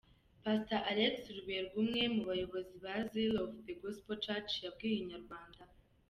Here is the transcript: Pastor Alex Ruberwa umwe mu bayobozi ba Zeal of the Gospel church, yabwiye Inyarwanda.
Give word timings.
Pastor 0.43 0.79
Alex 0.91 1.13
Ruberwa 1.35 1.73
umwe 1.81 2.01
mu 2.15 2.21
bayobozi 2.29 2.75
ba 2.83 2.95
Zeal 3.09 3.33
of 3.43 3.51
the 3.65 3.73
Gospel 3.81 4.17
church, 4.25 4.51
yabwiye 4.65 4.97
Inyarwanda. 4.99 5.61